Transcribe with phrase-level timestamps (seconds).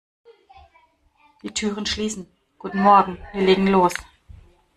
[1.43, 2.25] Die Türen schließen-
[2.57, 3.93] Guten morgen, wir legen los!